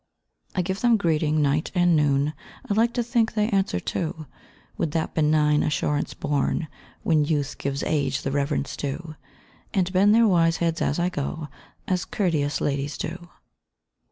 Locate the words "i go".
10.97-11.49